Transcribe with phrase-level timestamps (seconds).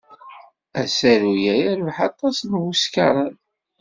[0.81, 3.35] Asaru-a yerbeḥ aṭas n wuskaṛen.